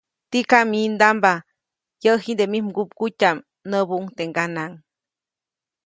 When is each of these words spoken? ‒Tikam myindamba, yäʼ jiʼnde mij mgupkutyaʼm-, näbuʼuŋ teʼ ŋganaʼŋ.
‒Tikam 0.31 0.65
myindamba, 0.71 1.33
yäʼ 2.03 2.17
jiʼnde 2.23 2.45
mij 2.51 2.63
mgupkutyaʼm-, 2.67 3.45
näbuʼuŋ 3.69 4.03
teʼ 4.15 4.27
ŋganaʼŋ. 4.29 4.71